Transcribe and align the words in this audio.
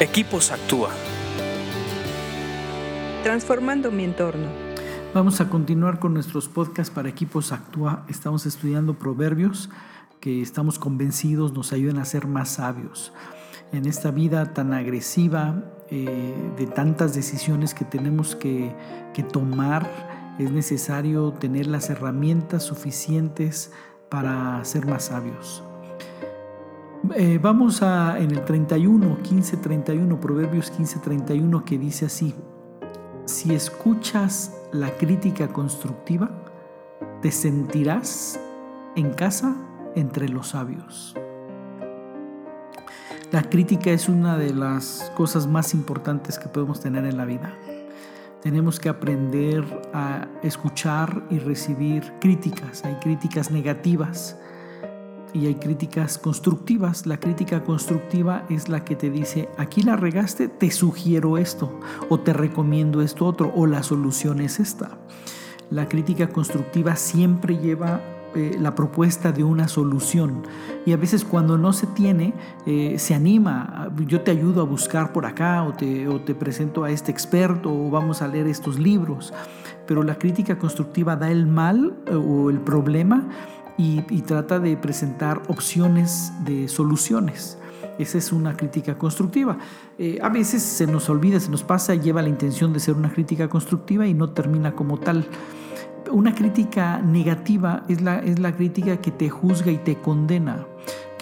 Equipos 0.00 0.50
Actúa. 0.50 0.90
Transformando 3.22 3.92
mi 3.92 4.02
entorno. 4.02 4.48
Vamos 5.14 5.40
a 5.40 5.48
continuar 5.48 6.00
con 6.00 6.12
nuestros 6.14 6.48
podcasts 6.48 6.92
para 6.92 7.08
Equipos 7.08 7.52
Actúa. 7.52 8.04
Estamos 8.08 8.44
estudiando 8.44 8.98
proverbios 8.98 9.70
que 10.18 10.42
estamos 10.42 10.80
convencidos 10.80 11.52
nos 11.52 11.72
ayudan 11.72 11.98
a 11.98 12.04
ser 12.04 12.26
más 12.26 12.48
sabios. 12.48 13.12
En 13.70 13.86
esta 13.86 14.10
vida 14.10 14.52
tan 14.52 14.72
agresiva, 14.72 15.62
eh, 15.90 16.34
de 16.56 16.66
tantas 16.66 17.14
decisiones 17.14 17.72
que 17.72 17.84
tenemos 17.84 18.34
que, 18.34 18.74
que 19.14 19.22
tomar, 19.22 19.88
es 20.40 20.50
necesario 20.50 21.34
tener 21.34 21.68
las 21.68 21.88
herramientas 21.88 22.64
suficientes 22.64 23.70
para 24.08 24.64
ser 24.64 24.86
más 24.86 25.04
sabios. 25.04 25.62
Eh, 27.12 27.38
vamos 27.40 27.82
a 27.82 28.18
en 28.18 28.30
el 28.30 28.44
31, 28.44 29.18
15, 29.22 29.58
31, 29.58 30.20
Proverbios 30.20 30.70
15, 30.70 31.00
31, 31.00 31.64
que 31.64 31.76
dice 31.76 32.06
así, 32.06 32.34
si 33.26 33.54
escuchas 33.54 34.56
la 34.72 34.90
crítica 34.90 35.48
constructiva, 35.48 36.30
te 37.20 37.30
sentirás 37.30 38.40
en 38.96 39.12
casa 39.12 39.54
entre 39.94 40.30
los 40.30 40.48
sabios. 40.48 41.14
La 43.32 43.42
crítica 43.42 43.90
es 43.90 44.08
una 44.08 44.38
de 44.38 44.54
las 44.54 45.12
cosas 45.14 45.46
más 45.46 45.74
importantes 45.74 46.38
que 46.38 46.48
podemos 46.48 46.80
tener 46.80 47.04
en 47.04 47.18
la 47.18 47.26
vida. 47.26 47.52
Tenemos 48.40 48.80
que 48.80 48.88
aprender 48.88 49.64
a 49.92 50.26
escuchar 50.42 51.24
y 51.28 51.38
recibir 51.38 52.14
críticas. 52.20 52.84
Hay 52.84 52.94
críticas 52.94 53.50
negativas 53.50 54.38
y 55.34 55.46
hay 55.46 55.56
críticas 55.56 56.16
constructivas. 56.16 57.06
La 57.06 57.18
crítica 57.18 57.64
constructiva 57.64 58.46
es 58.48 58.68
la 58.68 58.84
que 58.84 58.96
te 58.96 59.10
dice, 59.10 59.48
aquí 59.58 59.82
la 59.82 59.96
regaste, 59.96 60.48
te 60.48 60.70
sugiero 60.70 61.36
esto, 61.36 61.78
o 62.08 62.20
te 62.20 62.32
recomiendo 62.32 63.02
esto 63.02 63.26
otro, 63.26 63.52
o 63.54 63.66
la 63.66 63.82
solución 63.82 64.40
es 64.40 64.60
esta. 64.60 64.96
La 65.70 65.88
crítica 65.88 66.28
constructiva 66.28 66.94
siempre 66.94 67.58
lleva 67.58 68.00
eh, 68.36 68.56
la 68.60 68.74
propuesta 68.74 69.32
de 69.32 69.44
una 69.44 69.68
solución. 69.68 70.42
Y 70.86 70.92
a 70.92 70.96
veces 70.96 71.24
cuando 71.24 71.56
no 71.58 71.72
se 71.72 71.86
tiene, 71.86 72.34
eh, 72.66 72.96
se 72.98 73.14
anima, 73.14 73.90
yo 74.06 74.22
te 74.22 74.30
ayudo 74.30 74.60
a 74.60 74.64
buscar 74.64 75.12
por 75.12 75.24
acá 75.24 75.62
o 75.62 75.72
te, 75.72 76.08
o 76.08 76.20
te 76.20 76.34
presento 76.34 76.84
a 76.84 76.90
este 76.90 77.10
experto 77.10 77.72
o 77.72 77.90
vamos 77.90 78.22
a 78.22 78.28
leer 78.28 78.46
estos 78.46 78.78
libros. 78.78 79.32
Pero 79.86 80.02
la 80.02 80.16
crítica 80.16 80.58
constructiva 80.58 81.16
da 81.16 81.30
el 81.30 81.46
mal 81.46 81.96
eh, 82.06 82.14
o 82.14 82.50
el 82.50 82.58
problema 82.60 83.28
y, 83.76 84.00
trata 84.22 84.58
de 84.58 84.76
presentar 84.76 85.42
opciones 85.48 86.32
de 86.44 86.68
soluciones. 86.68 87.58
Esa 87.98 88.18
es 88.18 88.32
una 88.32 88.56
crítica 88.56 88.96
constructiva. 88.96 89.58
Eh, 89.98 90.18
a 90.22 90.28
veces 90.28 90.62
se 90.62 90.86
nos 90.86 91.08
olvida, 91.08 91.38
se 91.38 91.50
nos 91.50 91.62
pasa, 91.62 91.94
lleva 91.94 92.22
la 92.22 92.28
intención 92.28 92.72
de 92.72 92.80
ser 92.80 92.94
una 92.94 93.12
crítica 93.12 93.48
constructiva 93.48 94.06
y 94.06 94.14
no 94.14 94.30
termina 94.30 94.74
como 94.74 94.98
tal. 94.98 95.26
Una 96.10 96.34
crítica 96.34 97.00
negativa 97.00 97.84
es 97.88 98.00
la, 98.00 98.18
es 98.18 98.38
la 98.38 98.54
crítica 98.54 98.96
que 98.98 99.10
te 99.10 99.28
juzga 99.30 99.70
y 99.70 99.78
te 99.78 99.96
condena, 99.96 100.66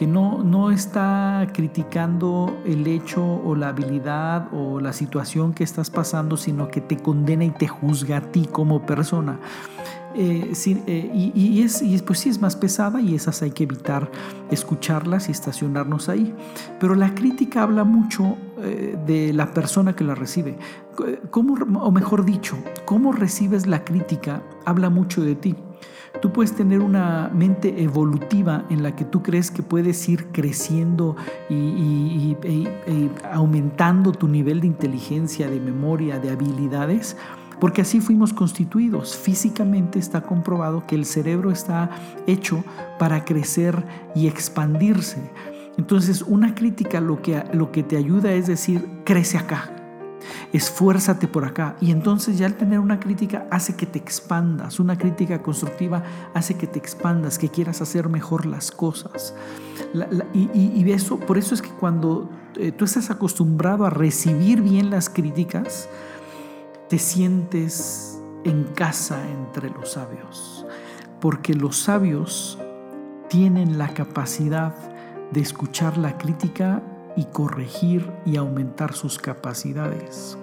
que 0.03 0.08
no, 0.08 0.42
no 0.42 0.72
está 0.72 1.47
criticando 1.55 2.61
el 2.67 2.89
hecho 2.89 3.25
o 3.25 3.55
la 3.55 3.69
habilidad 3.69 4.48
o 4.53 4.81
la 4.81 4.92
situación 4.92 5.53
que 5.53 5.62
estás 5.62 5.91
pasando, 5.91 6.36
sino 6.36 6.67
que 6.67 6.81
te 6.81 6.97
condena 6.97 7.45
y 7.45 7.50
te 7.50 7.69
juzga 7.69 8.17
a 8.17 8.20
ti 8.20 8.48
como 8.50 8.84
persona. 8.84 9.39
Eh, 10.17 10.53
eh, 10.89 11.11
y, 11.14 11.62
es, 11.62 12.03
pues 12.03 12.19
sí 12.19 12.30
es 12.30 12.41
más 12.41 12.56
pesada 12.56 13.00
y 13.00 13.14
esas 13.14 13.42
hay 13.42 13.53
que 13.53 13.62
evitar 13.62 14.11
escucharlas 14.50 15.28
y 15.28 15.30
estacionarnos 15.30 16.08
ahí. 16.08 16.34
Pero 16.80 16.97
la 16.97 17.14
crítica 17.14 17.62
habla 17.62 17.84
mucho 17.84 18.36
eh, 18.58 18.98
de 19.06 19.33
la 19.33 19.55
persona 19.55 19.95
que 19.95 20.03
la 20.03 20.17
recibe. 20.17 20.58
¿Cómo, 21.30 21.55
o 21.78 21.92
mejor 21.92 22.25
dicho, 22.25 22.56
cómo 22.86 23.12
recibes 23.12 23.69
la 23.69 23.84
crítica 23.84 24.42
habla 24.67 24.91
mucho 24.91 25.23
de 25.23 25.36
ti. 25.36 25.55
Tú 26.20 26.33
puedes 26.33 26.55
tener 26.55 26.81
una 26.81 27.31
mente 27.33 27.83
evolutiva 27.83 28.65
en 28.70 28.83
la 28.83 28.95
que 28.95 29.05
tú 29.05 29.23
crees 29.23 29.51
que 29.51 29.63
puedes 29.63 30.09
ir 30.09 30.27
creciendo 30.29 31.17
y, 31.48 31.55
y 31.55 32.37
aumentando 33.33 34.13
tu 34.13 34.29
nivel 34.29 34.61
de 34.61 34.67
inteligencia, 34.67 35.48
de 35.48 35.59
memoria, 35.59 36.19
de 36.19 36.31
habilidades 36.31 37.17
porque 37.63 37.83
así 37.83 38.01
fuimos 38.01 38.33
constituidos. 38.33 39.17
Físicamente 39.17 40.01
está 40.01 40.23
comprobado 40.23 40.85
que 40.85 40.97
el 40.97 41.05
cerebro 41.05 41.53
está 41.53 41.91
hecho 42.27 42.65
para 42.98 43.25
crecer 43.25 43.87
y 44.17 44.27
expandirse. 44.27 45.31
Entonces, 45.79 46.23
una 46.23 46.57
crítica 46.57 47.01
lo 47.01 47.23
que, 47.23 47.41
lo 47.53 47.71
que 47.71 47.85
te 47.85 47.97
ayuda 47.97 48.33
es 48.33 48.48
decir, 48.48 48.85
crece 49.05 49.39
acá, 49.39 49.82
esfuérzate 50.53 51.29
por 51.29 51.45
acá. 51.45 51.77
Y 51.81 51.91
entonces 51.91 52.39
ya 52.39 52.47
al 52.47 52.55
tener 52.55 52.79
una 52.79 53.01
crítica 53.01 53.47
hace 53.51 53.77
que 53.77 53.87
te 53.87 53.99
expandas. 53.99 54.81
Una 54.81 54.97
crítica 54.97 55.43
constructiva 55.43 56.03
hace 56.35 56.55
que 56.55 56.67
te 56.67 56.79
expandas, 56.79 57.39
que 57.39 57.49
quieras 57.49 57.81
hacer 57.81 58.09
mejor 58.09 58.47
las 58.47 58.71
cosas. 58.71 59.35
y, 60.33 60.91
eso, 60.91 61.19
por 61.19 61.39
eso 61.39 61.55
es 61.55 61.63
que 61.63 61.71
cuando 61.71 62.31
eh, 62.57 62.73
tú 62.73 62.85
estás 62.85 63.11
acostumbrado 63.11 63.85
a 63.85 63.91
recibir 63.91 64.61
bien 64.61 64.91
las 64.91 65.09
críticas, 65.09 65.89
te 66.89 66.99
sientes 66.99 68.21
en 68.45 68.65
casa 68.65 69.23
entre 69.31 69.71
los 69.71 69.93
sabios, 69.93 70.67
porque 71.21 71.55
los 71.55 71.79
sabios 71.79 72.59
tienen 73.29 73.79
la 73.79 73.89
capacidad 73.95 74.75
de 75.31 75.41
escuchar 75.41 75.97
la 75.97 76.19
crítica 76.19 76.83
y 77.17 77.24
corregir 77.24 78.11
y 78.24 78.36
aumentar 78.36 78.95
sus 78.95 79.18
capacidades. 79.18 80.39